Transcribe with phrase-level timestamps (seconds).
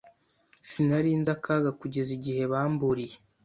[0.69, 3.15] Sinari nzi akaga kugeza igihe bamburiye.